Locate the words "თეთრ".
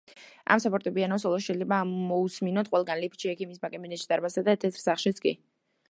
4.65-4.87